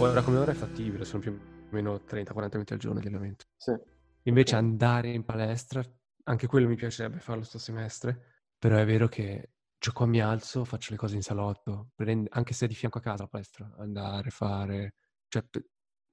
[0.00, 1.38] Ora come ora è fattibile, sono più o
[1.70, 3.46] meno 30-40 minuti al giorno di allenamento.
[3.56, 3.76] Sì.
[4.22, 5.82] Invece andare in palestra,
[6.24, 10.64] anche quello mi piacerebbe farlo sto semestre, però è vero che cioè qua mi alzo,
[10.64, 13.74] faccio le cose in salotto, prend- anche se è di fianco a casa la palestra,
[13.78, 14.94] andare, fare,
[15.26, 15.44] cioè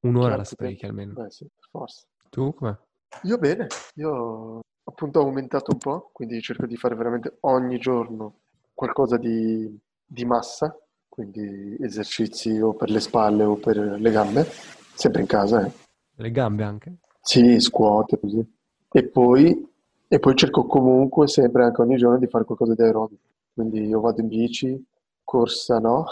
[0.02, 1.14] un'ora Certo, la sprechi almeno.
[1.14, 2.08] Beh sì, forza.
[2.30, 2.76] Tu com'è?
[3.24, 8.40] Io bene, io appunto ho aumentato un po', quindi cerco di fare veramente ogni giorno
[8.74, 10.76] qualcosa di, di massa,
[11.16, 14.46] quindi esercizi o per le spalle o per le gambe,
[14.94, 15.72] sempre in casa, eh.
[16.18, 16.98] Le gambe anche?
[17.22, 18.46] Sì, squat, così.
[18.92, 19.66] E poi,
[20.10, 23.22] e poi cerco comunque sempre, anche ogni giorno, di fare qualcosa di aerobico.
[23.54, 24.86] Quindi io vado in bici,
[25.24, 26.06] corsa no,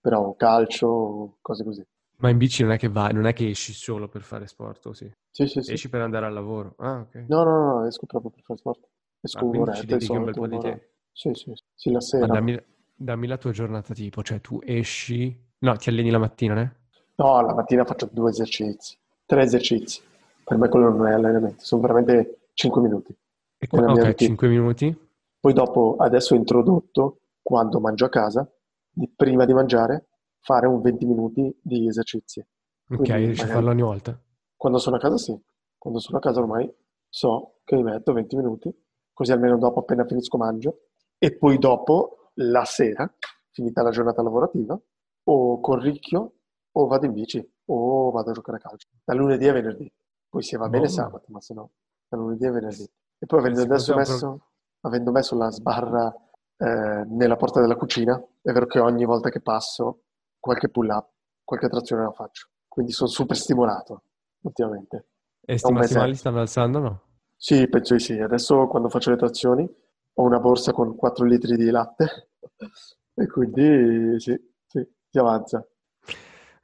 [0.00, 1.84] però calcio, cose così.
[2.16, 4.90] Ma in bici non è che vai, non è che esci solo per fare sport,
[4.92, 5.10] sì?
[5.30, 5.72] Sì, sì, sì.
[5.74, 6.74] Esci per andare al lavoro.
[6.78, 7.26] Ah, ok.
[7.28, 8.80] No, no, no, esco proprio per fare sport.
[9.20, 10.84] Esco Ah, quindi un'oretta un po' di tempo.
[11.12, 12.26] Sì, sì, sì, la sera.
[12.26, 12.58] dammi,
[12.98, 15.46] dammi la tua giornata tipo, cioè tu esci...
[15.60, 16.76] No, ti alleni la mattina, né?
[17.16, 20.02] No, la mattina faccio due esercizi, tre esercizi.
[20.44, 23.14] Per me quello non è allenamento, sono veramente 5 minuti.
[23.58, 24.14] E qua- ok, routine.
[24.14, 24.96] 5 minuti.
[25.40, 28.48] Poi dopo, adesso ho introdotto, quando mangio a casa,
[28.90, 30.08] di- prima di mangiare,
[30.40, 32.40] fare un 20 minuti di esercizi.
[32.40, 32.46] Ok,
[32.96, 34.18] Quindi riesci a farlo ogni volta?
[34.56, 35.38] Quando sono a casa sì,
[35.76, 36.72] quando sono a casa ormai
[37.08, 38.72] so che mi metto 20 minuti,
[39.12, 40.80] così almeno dopo appena finisco mangio,
[41.18, 43.12] e poi dopo la sera,
[43.50, 44.78] finita la giornata lavorativa,
[45.24, 46.32] o corricchio
[46.70, 49.92] o vado in bici o vado a giocare a calcio, da lunedì a venerdì.
[50.28, 51.02] Poi se va bene Buono.
[51.02, 51.70] sabato, ma se no,
[52.08, 52.84] da lunedì a venerdì.
[53.18, 54.40] E poi avendo messo,
[54.80, 56.14] avendo messo la sbarra
[56.56, 60.04] eh, nella porta della cucina, è vero che ogni volta che passo
[60.38, 61.08] qualche pull up,
[61.44, 62.48] qualche trazione la faccio.
[62.68, 64.02] Quindi sono super stimolato
[64.42, 65.06] ultimamente.
[65.40, 67.02] E sti massimali stanno alzando no?
[67.36, 68.18] Sì, penso di sì.
[68.18, 69.68] Adesso quando faccio le trazioni
[70.14, 72.27] ho una borsa con 4 litri di latte
[73.14, 75.66] e quindi sì, sì, si avanza.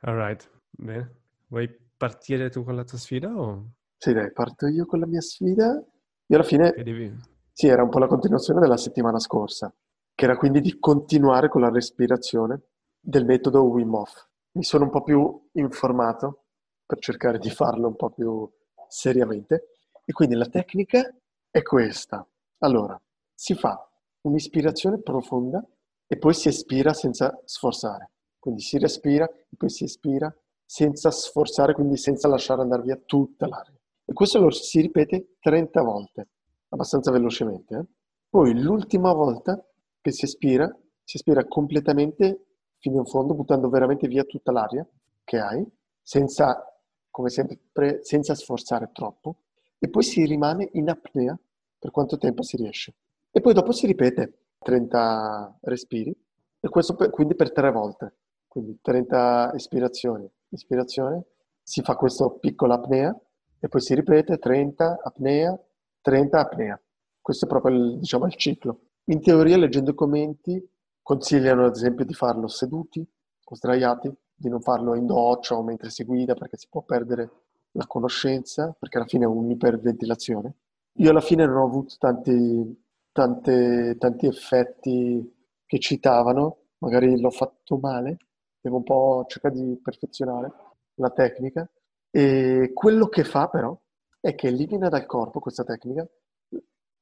[0.01, 1.23] Alright, bene.
[1.49, 3.65] Vuoi partire tu con la tua sfida o
[3.97, 5.83] Sì, dai, parto io con la mia sfida.
[6.27, 7.15] Io alla fine, devi...
[7.53, 9.73] sì, era un po' la continuazione della settimana scorsa,
[10.15, 12.63] che era quindi di continuare con la respirazione
[12.99, 14.29] del metodo Wim Hof.
[14.53, 16.45] Mi sono un po' più informato
[16.87, 18.49] per cercare di farlo un po' più
[18.89, 19.69] seriamente
[20.05, 21.15] e quindi la tecnica
[21.51, 22.27] è questa.
[22.59, 23.01] Allora,
[23.35, 23.89] si fa
[24.23, 25.65] un'ispirazione profonda
[26.07, 28.11] e poi si espira senza sforzare.
[28.39, 30.35] Quindi si respira e poi si espira
[30.65, 33.79] senza sforzare, quindi senza lasciare andare via tutta l'aria.
[34.05, 36.29] E questo lo si ripete 30 volte,
[36.69, 37.75] abbastanza velocemente.
[37.77, 37.85] eh.
[38.29, 39.65] Poi l'ultima volta
[40.01, 40.67] che si espira,
[41.03, 42.47] si espira completamente
[42.79, 44.87] fino in fondo, buttando veramente via tutta l'aria
[45.23, 45.67] che hai,
[46.03, 46.63] senza,
[47.11, 49.37] come sempre, senza sforzare troppo.
[49.79, 51.39] E poi si rimane in apnea
[51.79, 52.95] per quanto tempo si riesce.
[53.31, 56.17] E poi dopo si ripete 30 respiri,
[56.61, 58.15] e questo per- quindi per tre volte.
[58.49, 61.25] Quindi 30 ispirazioni, ispirazione,
[61.63, 63.17] si fa questa piccola apnea
[63.61, 65.59] e poi si ripete 30 apnea,
[66.01, 66.81] 30 apnea.
[67.21, 68.81] Questo è proprio il, diciamo, il ciclo.
[69.07, 70.63] In teoria, leggendo i commenti,
[71.03, 73.07] consigliano ad esempio di farlo seduti
[73.45, 77.31] o sdraiati, di non farlo in doccia o mentre si guida perché si può perdere
[77.73, 80.55] la conoscenza, perché alla fine è un'iperventilazione.
[80.99, 82.84] Io alla fine non ho avuto tanti,
[83.15, 85.33] tante- tanti effetti
[85.65, 88.17] che citavano, magari l'ho fatto male,
[88.61, 90.53] devo un po' cercare di perfezionare
[90.97, 91.69] la tecnica.
[92.11, 93.79] E quello che fa però
[94.21, 96.07] è che elimina dal corpo questa tecnica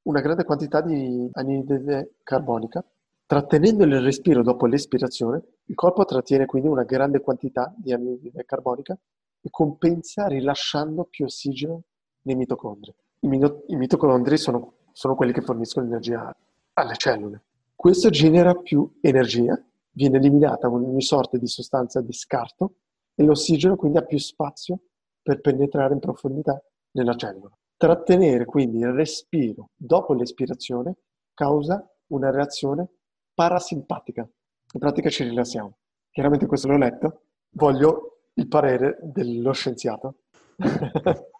[0.03, 2.85] una grande quantità di anidride carbonica.
[3.25, 8.99] Trattenendo il respiro dopo l'espirazione, il corpo trattiene quindi una grande quantità di anidride carbonica
[9.41, 11.85] e compensa rilasciando più ossigeno
[12.23, 12.93] nei mitocondri.
[13.21, 16.35] I, mino- i mitocondri sono, sono quelli che forniscono energia
[16.75, 17.45] alle cellule.
[17.75, 19.61] Questo genera più energia,
[19.91, 22.77] viene eliminata ogni sorta di sostanza di scarto
[23.15, 24.81] e l'ossigeno quindi ha più spazio
[25.23, 26.63] per penetrare in profondità
[26.93, 27.51] nella cellula.
[27.77, 30.97] Trattenere quindi il respiro dopo l'espirazione
[31.35, 32.89] causa una reazione
[33.35, 34.23] parasimpatica.
[34.23, 35.77] In pratica ci rilassiamo.
[36.11, 40.17] Chiaramente questo l'ho letto, voglio il parere dello scienziato.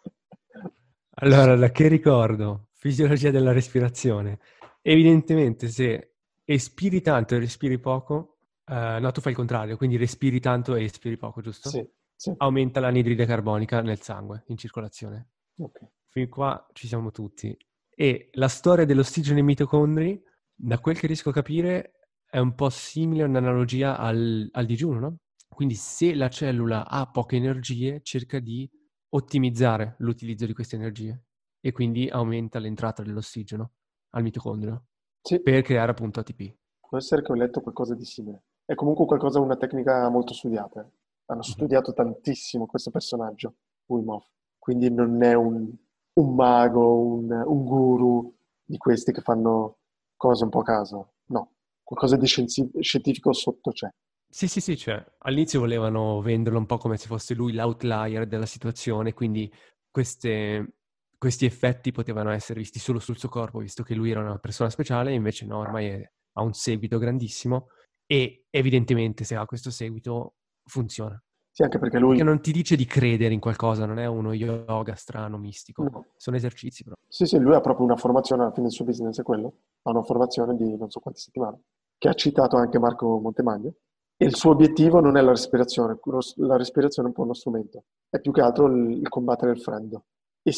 [1.17, 2.69] Allora, da che ricordo?
[2.83, 4.39] Fisiologia della respirazione.
[4.81, 10.39] Evidentemente, se espiri tanto e respiri poco, Uh, no, tu fai il contrario, quindi respiri
[10.39, 11.67] tanto e espiri poco, giusto?
[11.67, 11.85] Sì,
[12.15, 12.33] sì.
[12.37, 15.31] Aumenta l'anidride carbonica nel sangue, in circolazione.
[15.57, 15.79] Ok.
[16.07, 17.55] Fin qua ci siamo tutti.
[17.89, 20.21] E la storia dell'ossigeno nei mitocondri,
[20.55, 25.17] da quel che riesco a capire, è un po' simile, un'analogia al, al digiuno, no?
[25.49, 28.67] Quindi se la cellula ha poche energie, cerca di
[29.09, 31.25] ottimizzare l'utilizzo di queste energie
[31.65, 33.71] e quindi aumenta l'entrata dell'ossigeno
[34.11, 34.85] al mitocondrio
[35.21, 36.53] Sì, per creare appunto ATP.
[36.89, 38.43] può essere che ho letto qualcosa di simile.
[38.65, 40.81] È comunque qualcosa, una tecnica molto studiata.
[40.81, 40.89] eh.
[41.27, 41.45] Hanno Mhm.
[41.45, 43.55] studiato tantissimo questo personaggio,
[43.85, 44.27] Wim Hof.
[44.59, 45.71] Quindi non è un,
[46.13, 48.33] un mago, un, un guru
[48.63, 49.77] di questi che fanno
[50.17, 51.13] cose un po' a caso.
[51.27, 51.51] No,
[51.81, 53.89] qualcosa di scienzi- scientifico sotto c'è.
[54.29, 58.45] Sì, sì, sì, cioè all'inizio volevano venderlo un po' come se fosse lui l'outlier della
[58.47, 59.51] situazione, quindi
[59.91, 60.73] queste-
[61.23, 64.69] questi effetti potevano essere visti solo sul suo corpo, visto che lui era una persona
[64.69, 67.67] speciale, invece no, ormai è- ha un seguito grandissimo
[68.05, 70.33] e evidentemente se ha questo seguito
[70.69, 71.17] funziona.
[71.49, 72.09] Sì, anche perché lui...
[72.17, 76.07] Perché non ti dice di credere in qualcosa, non è uno yoga strano, mistico, No.
[76.17, 76.95] sono esercizi però.
[77.07, 79.91] Sì, sì, lui ha proprio una formazione, alla fine del suo business è quello, ha
[79.91, 81.61] una formazione di non so quante settimane,
[81.97, 83.75] che ha citato anche Marco Montemagno,
[84.17, 85.97] e il suo obiettivo non è la respirazione,
[86.35, 90.03] la respirazione è un po' uno strumento, è più che altro il combattere il freddo.
[90.43, 90.51] E,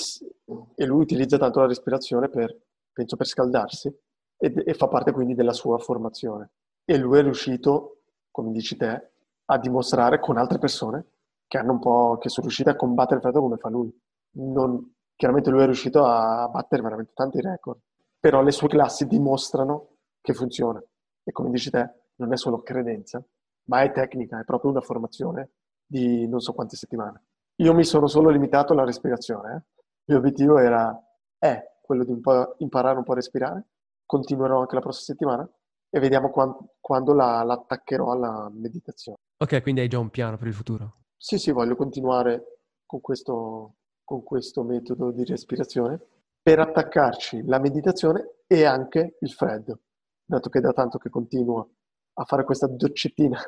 [0.76, 2.56] e lui utilizza tanto la respirazione per,
[2.92, 3.94] penso, per scaldarsi,
[4.38, 6.52] ed- e fa parte quindi della sua formazione.
[6.84, 8.02] E lui è riuscito,
[8.32, 9.12] come dici te,
[9.46, 11.06] a dimostrare con altre persone
[11.48, 13.94] che hanno un po', che sono riuscite a combattere il freddo come fa lui.
[14.38, 17.80] Non- chiaramente lui è riuscito a battere veramente tanti record,
[18.20, 20.84] però le sue classi dimostrano che funziona.
[21.24, 23.24] E come dici te, non è solo credenza,
[23.66, 25.52] ma è tecnica, è proprio una formazione
[25.86, 27.22] di non so quante settimane.
[27.58, 29.52] Io mi sono solo limitato alla respirazione.
[29.54, 29.56] eh.
[29.56, 30.94] Il mio obiettivo era,
[31.38, 33.68] è quello di po' imparare un po' a respirare.
[34.06, 35.50] Continuerò anche la prossima settimana
[35.90, 39.18] e vediamo quan- quando la, l'attaccherò alla meditazione.
[39.38, 40.98] Ok, quindi hai già un piano per il futuro.
[41.18, 46.00] Sì, sì, voglio continuare con questo, con questo metodo di respirazione
[46.42, 49.80] per attaccarci la meditazione e anche il freddo,
[50.24, 51.70] dato che da tanto che continuo
[52.14, 53.40] a fare questa doccettina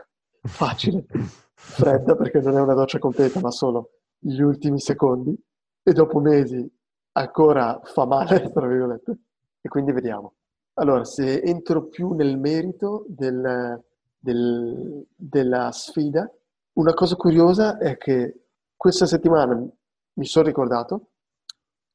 [0.42, 1.06] facile,
[1.54, 5.36] fredda, perché non è una doccia completa, ma solo gli ultimi secondi,
[5.84, 6.70] e dopo mesi
[7.14, 9.18] ancora fa male, tra virgolette,
[9.62, 10.34] e quindi vediamo.
[10.76, 13.82] Allora, se entro più nel merito del-
[14.20, 16.30] del- della sfida,
[16.74, 18.42] una cosa curiosa è che
[18.76, 21.10] questa settimana mi sono ricordato,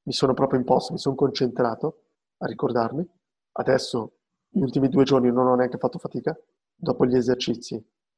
[0.05, 2.03] mi sono proprio imposto, mi sono concentrato
[2.39, 3.07] a ricordarmi.
[3.53, 4.13] Adesso,
[4.49, 6.37] gli ultimi due giorni non ho neanche fatto fatica.
[6.75, 7.75] Dopo gli esercizi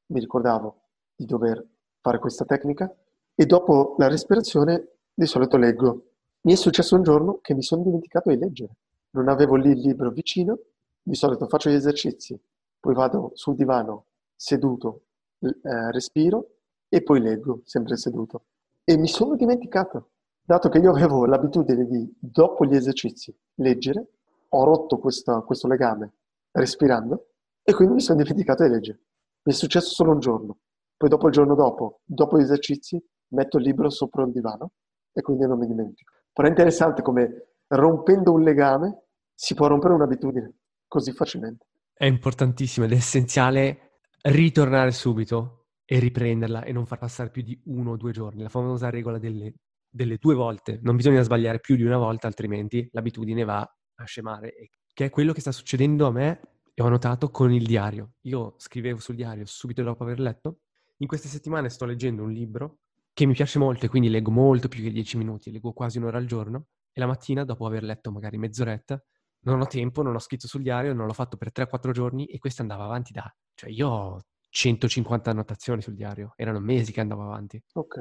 [0.06, 0.80] mi ricordavo
[1.14, 1.64] di dover
[2.00, 2.92] fare questa tecnica
[3.34, 6.06] e dopo la respirazione di solito leggo.
[6.42, 8.76] Mi è successo un giorno che mi sono dimenticato di leggere.
[9.10, 10.58] Non avevo lì il libro vicino,
[11.02, 12.38] di solito faccio gli esercizi,
[12.80, 15.02] poi vado sul divano seduto,
[15.40, 16.48] eh, respiro
[16.88, 18.44] e poi leggo, sempre seduto.
[18.84, 20.10] E mi sono dimenticato,
[20.42, 24.06] dato che io avevo l'abitudine di, dopo gli esercizi, leggere,
[24.50, 26.12] ho rotto questa- questo legame
[26.52, 27.28] respirando
[27.62, 29.00] e quindi mi sono dimenticato di leggere.
[29.42, 30.58] Mi è successo solo un giorno.
[30.96, 34.72] Poi dopo il giorno dopo, dopo gli esercizi, metto il libro sopra il divano
[35.12, 36.12] e quindi non mi dimentico.
[36.32, 39.04] Però è interessante come rompendo un legame
[39.34, 40.52] si può rompere un'abitudine
[40.86, 41.66] così facilmente.
[41.92, 47.60] È importantissimo ed è essenziale ritornare subito e riprenderla e non far passare più di
[47.66, 48.42] uno o due giorni.
[48.42, 49.54] La famosa regola delle,
[49.88, 50.78] delle due volte.
[50.82, 54.70] Non bisogna sbagliare più di una volta, altrimenti l'abitudine va a scemare.
[54.92, 56.40] Che è quello che sta succedendo a me
[56.72, 58.14] e ho notato con il diario.
[58.22, 60.60] Io scrivevo sul diario subito dopo aver letto.
[60.98, 62.78] In queste settimane sto leggendo un libro
[63.14, 66.18] che mi piace molto e quindi leggo molto più che 10 minuti, leggo quasi un'ora
[66.18, 69.02] al giorno e la mattina, dopo aver letto magari mezz'oretta,
[69.44, 72.38] non ho tempo, non ho scritto sul diario, non l'ho fatto per 3-4 giorni e
[72.38, 73.32] questo andava avanti da...
[73.54, 77.62] Cioè io ho 150 annotazioni sul diario, erano mesi che andavo avanti.
[77.74, 77.98] Ok.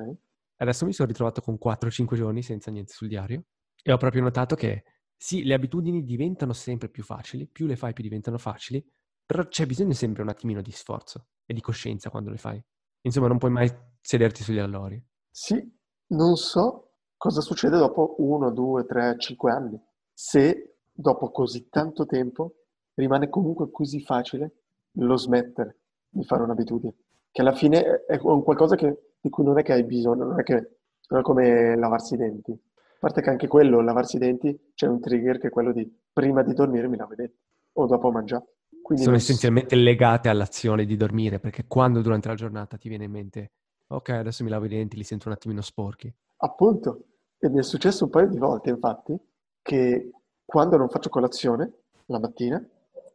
[0.57, 3.45] Adesso mi sono ritrovato con 4-5 giorni senza niente sul diario
[3.81, 4.83] e ho proprio notato che
[5.15, 8.83] sì, le abitudini diventano sempre più facili, più le fai più diventano facili,
[9.25, 12.63] però c'è bisogno sempre un attimino di sforzo e di coscienza quando le fai.
[13.03, 15.01] Insomma, non puoi mai sederti sugli allori.
[15.29, 15.71] Sì,
[16.07, 19.79] non so cosa succede dopo uno, due, tre, cinque anni.
[20.13, 22.55] Se dopo così tanto tempo
[22.95, 24.51] rimane comunque così facile
[24.97, 25.79] lo smettere
[26.09, 26.93] di fare un'abitudine,
[27.31, 30.39] che alla fine è un qualcosa che- di cui non è che hai bisogno, non
[30.39, 30.77] è che
[31.09, 32.51] non è come lavarsi i denti.
[32.51, 35.89] A parte che anche quello, lavarsi i denti, c'è un trigger che è quello di
[36.13, 37.37] prima di dormire mi lavo i denti
[37.73, 38.52] o dopo ho mangiato.
[38.83, 43.05] Quindi Sono non essenzialmente legate all'azione di dormire, perché quando durante la giornata ti viene
[43.05, 43.51] in mente,
[43.87, 46.13] ok, adesso mi lavo i denti, li sento un attimino sporchi.
[46.37, 47.05] Appunto,
[47.39, 49.17] e mi è successo un paio di volte, infatti,
[49.61, 50.11] che
[50.43, 51.71] quando non faccio colazione
[52.07, 52.61] la mattina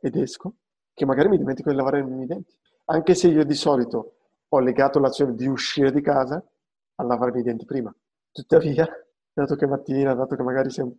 [0.01, 0.55] ed esco,
[0.95, 2.57] che magari mi dimentico di lavare i denti.
[2.87, 4.15] Anche se io di solito
[4.49, 6.43] ho legato l'azione di uscire di casa
[6.95, 7.95] a lavarmi i denti prima.
[8.33, 8.89] Tuttavia,
[9.35, 10.97] dato che mattina, dato che magari sono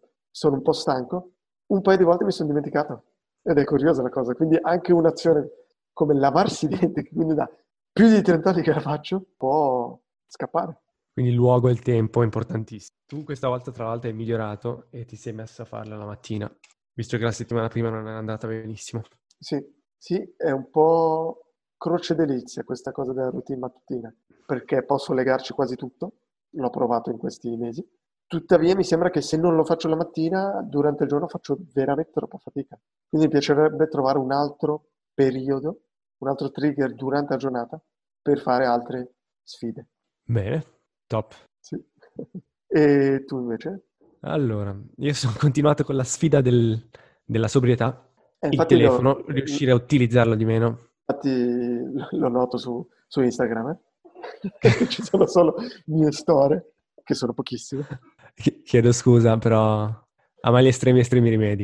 [0.55, 1.31] un po' stanco,
[1.67, 3.05] un paio di volte mi sono dimenticato.
[3.41, 4.33] Ed è curiosa la cosa.
[4.33, 5.49] Quindi anche un'azione
[5.93, 7.49] come lavarsi i denti, che quindi da
[7.91, 10.81] più di 30 anni che la faccio, può scappare.
[11.11, 12.97] Quindi il luogo e il tempo è importantissimo.
[13.05, 16.49] Tu questa volta tra l'altro hai migliorato e ti sei messo a farla la mattina,
[16.93, 19.01] visto che la settimana prima non è andata benissimo.
[19.37, 19.61] Sì,
[19.97, 24.13] sì, è un po' croce delizia questa cosa della routine mattutina,
[24.45, 26.13] perché posso legarci quasi tutto,
[26.51, 27.85] l'ho provato in questi mesi,
[28.29, 32.11] tuttavia mi sembra che se non lo faccio la mattina, durante il giorno faccio veramente
[32.11, 32.79] troppa fatica.
[33.09, 35.81] Quindi mi piacerebbe trovare un altro periodo,
[36.19, 37.81] un altro trigger durante la giornata
[38.21, 39.87] per fare altre sfide.
[40.23, 40.63] Bene,
[41.07, 41.33] top.
[41.59, 41.83] Sì.
[42.71, 43.87] E tu invece?
[44.19, 46.79] Allora, io sono continuato con la sfida del,
[47.25, 48.07] della sobrietà.
[48.37, 50.89] Eh, il telefono, lo, riuscire a utilizzarlo di meno.
[51.07, 54.85] Infatti lo noto su, su Instagram, eh?
[54.87, 55.55] ci sono solo
[55.85, 57.87] mie storie, che sono pochissime.
[58.63, 59.83] Chiedo scusa, però
[60.41, 61.63] a mai gli estremi estremi rimedi.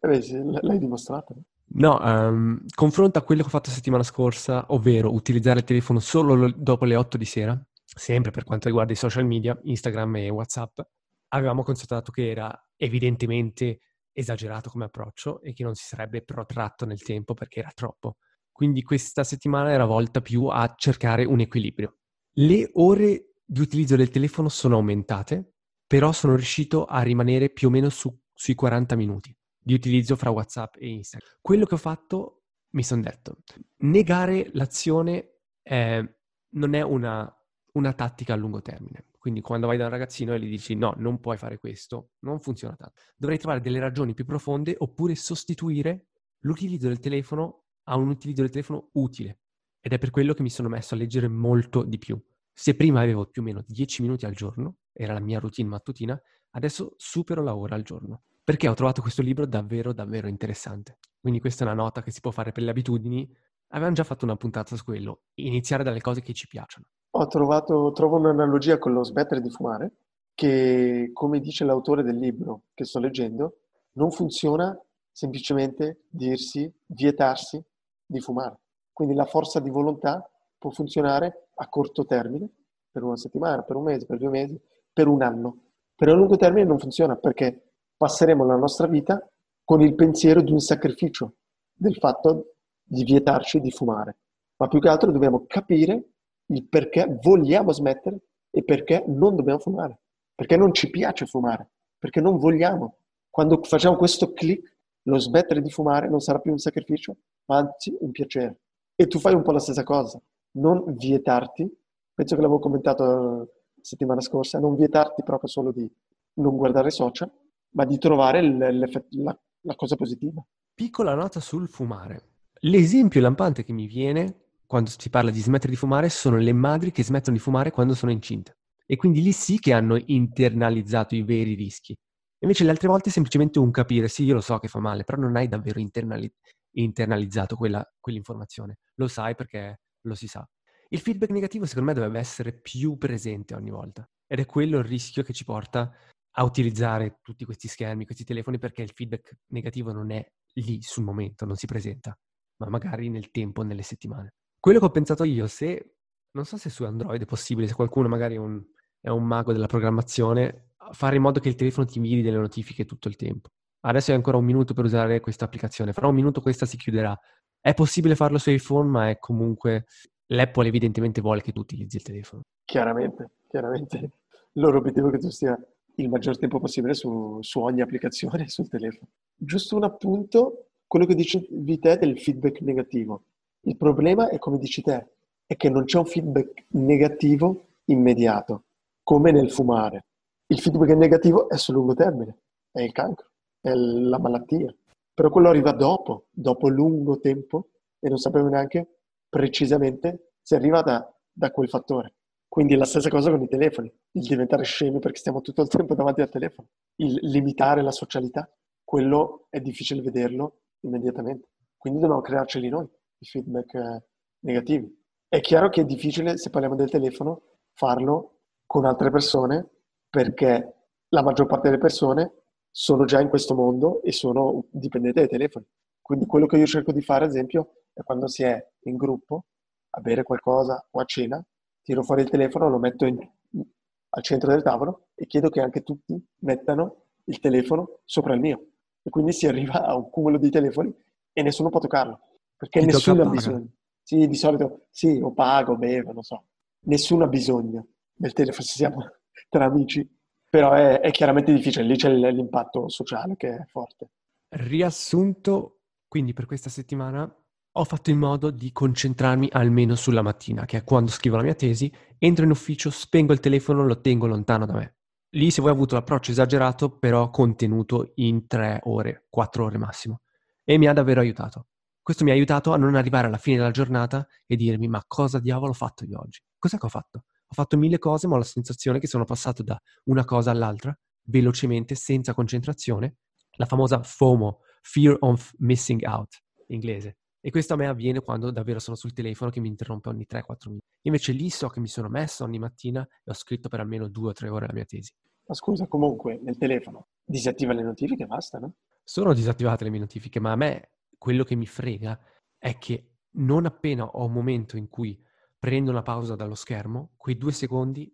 [0.00, 1.36] Eh l'hai dimostrato.
[1.68, 6.50] No, um, confronta quello che ho fatto la settimana scorsa, ovvero utilizzare il telefono solo
[6.52, 10.80] dopo le 8 di sera, sempre per quanto riguarda i social media, Instagram e WhatsApp.
[11.28, 13.80] Avevamo constatato che era evidentemente
[14.12, 18.16] esagerato come approccio e che non si sarebbe protratto nel tempo perché era troppo.
[18.52, 21.98] Quindi questa settimana era volta più a cercare un equilibrio.
[22.38, 25.55] Le ore di utilizzo del telefono sono aumentate,
[25.86, 30.30] però sono riuscito a rimanere più o meno su, sui 40 minuti di utilizzo fra
[30.30, 31.38] WhatsApp e Instagram.
[31.40, 33.38] Quello che ho fatto, mi sono detto,
[33.78, 36.16] negare l'azione eh,
[36.50, 37.32] non è una,
[37.72, 39.06] una tattica a lungo termine.
[39.18, 42.40] Quindi quando vai da un ragazzino e gli dici no, non puoi fare questo, non
[42.40, 42.94] funziona tanto.
[43.16, 48.50] Dovrei trovare delle ragioni più profonde oppure sostituire l'utilizzo del telefono a un utilizzo del
[48.52, 49.40] telefono utile.
[49.80, 52.20] Ed è per quello che mi sono messo a leggere molto di più.
[52.52, 56.20] Se prima avevo più o meno 10 minuti al giorno, era la mia routine mattutina,
[56.50, 58.22] adesso supero la ora al giorno.
[58.42, 60.98] Perché ho trovato questo libro davvero, davvero interessante.
[61.20, 63.28] Quindi questa è una nota che si può fare per le abitudini.
[63.68, 65.22] Avevamo già fatto una puntata su quello.
[65.34, 66.86] Iniziare dalle cose che ci piacciono.
[67.10, 69.92] Ho trovato, trovo un'analogia con lo smettere di fumare,
[70.34, 73.56] che come dice l'autore del libro che sto leggendo,
[73.92, 74.78] non funziona
[75.10, 77.62] semplicemente dirsi, vietarsi
[78.04, 78.60] di fumare.
[78.92, 80.22] Quindi la forza di volontà
[80.58, 82.48] può funzionare a corto termine,
[82.90, 84.60] per una settimana, per un mese, per due mesi,
[84.96, 85.58] per un anno.
[85.94, 89.22] Per a lungo termine non funziona perché passeremo la nostra vita
[89.62, 91.34] con il pensiero di un sacrificio,
[91.70, 94.16] del fatto di vietarci di fumare.
[94.56, 96.12] Ma più che altro dobbiamo capire
[96.46, 100.00] il perché vogliamo smettere e perché non dobbiamo fumare.
[100.34, 102.96] Perché non ci piace fumare, perché non vogliamo.
[103.28, 107.94] Quando facciamo questo click, lo smettere di fumare non sarà più un sacrificio, ma anzi
[108.00, 108.60] un piacere.
[108.94, 110.18] E tu fai un po' la stessa cosa,
[110.52, 111.70] non vietarti,
[112.14, 113.55] penso che l'avevo commentato
[113.86, 115.88] settimana scorsa, non vietarti proprio solo di
[116.34, 117.30] non guardare social,
[117.70, 120.44] ma di trovare la, la cosa positiva.
[120.74, 122.34] Piccola nota sul fumare.
[122.60, 126.90] L'esempio lampante che mi viene quando si parla di smettere di fumare sono le madri
[126.90, 128.56] che smettono di fumare quando sono incinte.
[128.84, 131.96] E quindi lì sì che hanno internalizzato i veri rischi.
[132.40, 135.04] Invece le altre volte è semplicemente un capire, sì, io lo so che fa male,
[135.04, 136.32] però non hai davvero internali-
[136.72, 138.78] internalizzato quella, quell'informazione.
[138.96, 140.46] Lo sai perché lo si sa.
[140.88, 144.08] Il feedback negativo secondo me dovrebbe essere più presente ogni volta.
[144.26, 145.92] Ed è quello il rischio che ci porta
[146.38, 150.24] a utilizzare tutti questi schermi, questi telefoni, perché il feedback negativo non è
[150.54, 152.16] lì sul momento, non si presenta,
[152.58, 154.34] ma magari nel tempo, nelle settimane.
[154.60, 155.96] Quello che ho pensato io, se
[156.32, 158.62] non so se su Android è possibile, se qualcuno magari è un,
[159.00, 162.84] è un mago della programmazione, fare in modo che il telefono ti invii delle notifiche
[162.84, 163.48] tutto il tempo.
[163.80, 167.18] Adesso hai ancora un minuto per usare questa applicazione, fra un minuto questa si chiuderà.
[167.58, 169.86] È possibile farlo su iPhone, ma è comunque
[170.28, 172.42] l'Apple evidentemente vuole che tu utilizzi il telefono.
[172.64, 173.96] Chiaramente, chiaramente.
[173.96, 175.58] Il loro obiettivo è che tu stia
[175.96, 179.10] il maggior tempo possibile su, su ogni applicazione sul telefono.
[179.34, 183.24] Giusto un appunto, quello che dicevi te del feedback negativo.
[183.60, 185.08] Il problema è come dici te,
[185.46, 188.64] è che non c'è un feedback negativo immediato,
[189.02, 190.06] come nel fumare.
[190.46, 192.38] Il feedback negativo è sul lungo termine,
[192.70, 193.28] è il cancro,
[193.60, 194.74] è la malattia.
[195.12, 197.68] Però quello arriva dopo, dopo lungo tempo,
[197.98, 198.95] e non sappiamo neanche
[199.28, 202.14] precisamente se arriva da, da quel fattore.
[202.48, 205.94] Quindi la stessa cosa con i telefoni, il diventare scemi perché stiamo tutto il tempo
[205.94, 208.50] davanti al telefono, il limitare la socialità,
[208.82, 211.48] quello è difficile vederlo immediatamente.
[211.76, 214.04] Quindi dobbiamo crearceli noi, i feedback eh,
[214.40, 215.04] negativi.
[215.28, 217.42] È chiaro che è difficile, se parliamo del telefono,
[217.74, 219.68] farlo con altre persone
[220.08, 220.74] perché
[221.08, 222.32] la maggior parte delle persone
[222.70, 225.66] sono già in questo mondo e sono dipendenti dai telefoni.
[226.00, 229.46] Quindi quello che io cerco di fare, ad esempio, è quando si è in gruppo,
[229.90, 231.42] a bere qualcosa o a cena,
[231.82, 235.82] tiro fuori il telefono, lo metto in, al centro del tavolo e chiedo che anche
[235.82, 238.66] tutti mettano il telefono sopra il mio.
[239.02, 240.94] E quindi si arriva a un cumulo di telefoni
[241.32, 242.20] e nessuno può toccarlo.
[242.54, 243.68] Perché Chi nessuno ha bisogno.
[244.02, 246.44] Sì, di solito sì, o pago, bevo, non so.
[246.80, 249.10] Nessuno ha bisogno del telefono se siamo
[249.48, 250.06] tra amici.
[250.50, 254.10] Però è, è chiaramente difficile, lì c'è l'impatto sociale che è forte.
[254.48, 257.32] Riassunto, quindi per questa settimana
[257.78, 261.54] ho fatto in modo di concentrarmi almeno sulla mattina, che è quando scrivo la mia
[261.54, 264.96] tesi, entro in ufficio, spengo il telefono, lo tengo lontano da me.
[265.30, 270.22] Lì se voi avete avuto l'approccio esagerato, però contenuto in tre ore, quattro ore massimo.
[270.64, 271.66] E mi ha davvero aiutato.
[272.00, 275.38] Questo mi ha aiutato a non arrivare alla fine della giornata e dirmi ma cosa
[275.38, 276.40] diavolo ho fatto io oggi?
[276.58, 277.24] Cos'è che ho fatto?
[277.48, 280.96] Ho fatto mille cose, ma ho la sensazione che sono passato da una cosa all'altra,
[281.24, 283.16] velocemente, senza concentrazione.
[283.56, 287.18] La famosa FOMO, Fear of Missing Out, in inglese.
[287.46, 290.66] E questo a me avviene quando davvero sono sul telefono che mi interrompe ogni 3-4
[290.66, 290.84] minuti.
[291.02, 294.30] Invece lì so che mi sono messo ogni mattina e ho scritto per almeno 2
[294.30, 295.12] o 3 ore la mia tesi.
[295.46, 298.74] Ma scusa, comunque nel telefono disattiva le notifiche e basta, no?
[299.04, 302.18] Sono disattivate le mie notifiche, ma a me quello che mi frega
[302.58, 305.16] è che non appena ho un momento in cui
[305.56, 308.12] prendo una pausa dallo schermo, quei due secondi,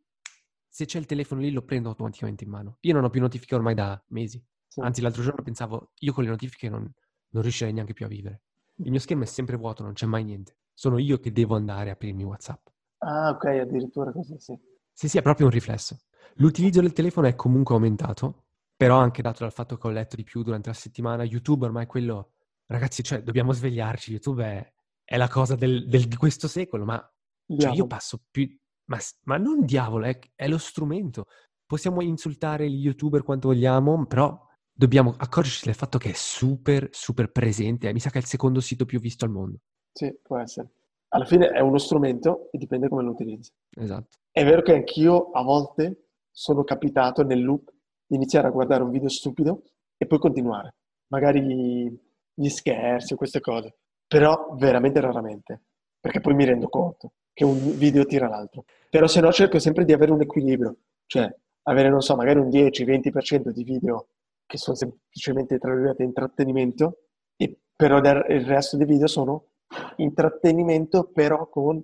[0.69, 2.77] se c'è il telefono lì lo prendo automaticamente in mano.
[2.81, 4.45] Io non ho più notifiche ormai da mesi.
[4.67, 4.81] Sì.
[4.81, 6.87] Anzi, l'altro giorno pensavo, io con le notifiche non,
[7.29, 8.43] non riuscirei neanche più a vivere.
[8.77, 10.57] Il mio schermo è sempre vuoto, non c'è mai niente.
[10.75, 12.67] Sono io che devo andare a aprirmi WhatsApp.
[12.99, 14.59] Ah, ok, addirittura così, sì.
[14.93, 15.99] Sì, sì, è proprio un riflesso.
[16.37, 18.45] L'utilizzo del telefono è comunque aumentato,
[18.77, 21.87] però anche dato dal fatto che ho letto di più durante la settimana, YouTube ormai
[21.87, 22.33] quello...
[22.67, 24.73] Ragazzi, cioè, dobbiamo svegliarci, YouTube è,
[25.05, 27.13] è la cosa del- del- di questo secolo, ma
[27.59, 28.49] cioè, io passo più...
[28.87, 31.27] Ma, ma non diavolo, è, è lo strumento.
[31.67, 34.39] Possiamo insultare gli YouTuber quanto vogliamo, però
[34.73, 37.89] dobbiamo accorgerci del fatto che è super, super presente.
[37.89, 39.59] Eh, Mi sa che è il secondo sito più visto al mondo.
[39.93, 40.69] Sì, può essere.
[41.09, 43.53] Alla fine è uno strumento e dipende come lo utilizzi.
[43.77, 44.17] Esatto.
[44.31, 47.71] È vero che anch'io a volte sono capitato nel loop
[48.07, 49.63] di iniziare a guardare un video stupido
[49.99, 50.77] e poi continuare.
[51.09, 51.99] Magari
[52.35, 53.77] gli scherzi o queste cose.
[54.07, 55.63] Però veramente raramente.
[56.01, 58.65] Perché poi mi rendo conto che un video tira l'altro.
[58.89, 60.77] Però se no cerco sempre di avere un equilibrio.
[61.07, 61.31] Cioè
[61.65, 64.09] avere, non so, magari un 10-20% di video
[64.53, 66.99] che sono semplicemente, tra virgolette, intrattenimento
[67.37, 69.53] e però il resto dei video sono
[69.97, 71.83] intrattenimento però con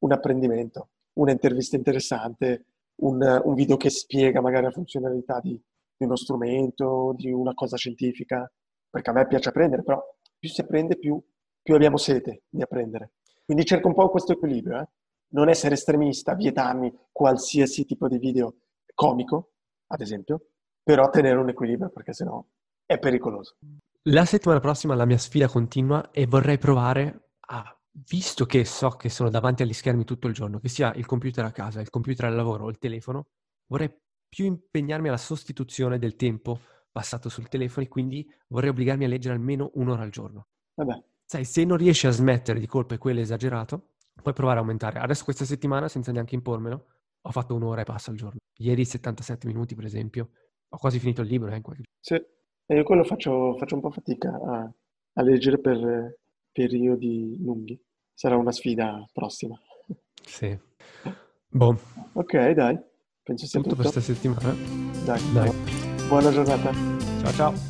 [0.00, 5.58] un apprendimento, una intervista interessante, un, un video che spiega magari la funzionalità di,
[5.96, 8.52] di uno strumento, di una cosa scientifica,
[8.90, 9.98] perché a me piace apprendere, però
[10.38, 11.18] più si apprende più,
[11.62, 13.12] più abbiamo sete di apprendere.
[13.46, 14.88] Quindi cerco un po' questo equilibrio, eh?
[15.28, 18.56] non essere estremista, vietarmi qualsiasi tipo di video
[18.92, 19.52] comico,
[19.86, 20.50] ad esempio,
[20.90, 22.44] però tenere un equilibrio perché sennò
[22.84, 23.58] è pericoloso.
[24.04, 29.08] La settimana prossima la mia sfida continua e vorrei provare a, visto che so che
[29.08, 32.24] sono davanti agli schermi tutto il giorno, che sia il computer a casa, il computer
[32.26, 33.28] al lavoro o il telefono,
[33.66, 33.94] vorrei
[34.28, 36.58] più impegnarmi alla sostituzione del tempo
[36.90, 40.48] passato sul telefono e quindi vorrei obbligarmi a leggere almeno un'ora al giorno.
[40.74, 44.62] Vabbè, Sai, se non riesci a smettere di colpo e quello esagerato, puoi provare a
[44.62, 44.98] aumentare.
[44.98, 46.86] Adesso questa settimana, senza neanche impormelo,
[47.20, 48.40] ho fatto un'ora e passa al giorno.
[48.58, 50.30] Ieri 77 minuti, per esempio.
[50.72, 52.14] Ho quasi finito il libro, eh, qualche sì.
[52.14, 54.72] E io quello faccio, faccio un po' fatica a,
[55.14, 56.18] a leggere per eh,
[56.52, 57.80] periodi lunghi.
[58.14, 59.58] Sarà una sfida prossima.
[60.24, 60.56] Sì.
[61.48, 61.76] Boh,
[62.12, 62.78] Ok, dai,
[63.22, 63.82] penso sia tutto tutto.
[63.82, 64.54] per questa settimana.
[65.04, 65.50] Dai, Dai.
[66.06, 66.72] buona giornata.
[67.20, 67.32] Ciao.
[67.32, 67.69] Ciao.